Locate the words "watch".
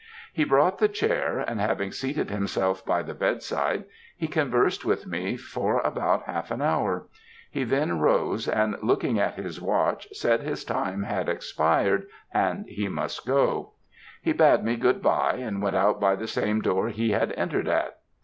9.61-10.07